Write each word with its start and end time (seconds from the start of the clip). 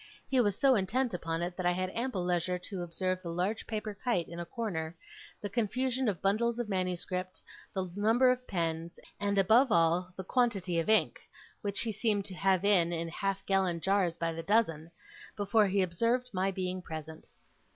He 0.31 0.41
was 0.41 0.57
so 0.59 0.73
intent 0.73 1.13
upon 1.13 1.43
it, 1.43 1.55
that 1.55 1.65
I 1.67 1.73
had 1.73 1.91
ample 1.91 2.25
leisure 2.25 2.57
to 2.57 2.81
observe 2.81 3.21
the 3.21 3.29
large 3.29 3.67
paper 3.67 3.93
kite 4.03 4.27
in 4.27 4.39
a 4.39 4.47
corner, 4.47 4.95
the 5.41 5.47
confusion 5.47 6.09
of 6.09 6.23
bundles 6.23 6.57
of 6.57 6.67
manuscript, 6.67 7.39
the 7.75 7.87
number 7.95 8.31
of 8.31 8.47
pens, 8.47 8.97
and, 9.19 9.37
above 9.37 9.71
all, 9.71 10.11
the 10.17 10.23
quantity 10.23 10.79
of 10.79 10.89
ink 10.89 11.21
(which 11.61 11.81
he 11.81 11.91
seemed 11.91 12.25
to 12.25 12.33
have 12.33 12.65
in, 12.65 12.91
in 12.91 13.09
half 13.09 13.45
gallon 13.45 13.79
jars 13.79 14.17
by 14.17 14.31
the 14.31 14.41
dozen), 14.41 14.89
before 15.35 15.67
he 15.67 15.83
observed 15.83 16.31
my 16.33 16.49
being 16.49 16.81
present. 16.81 17.27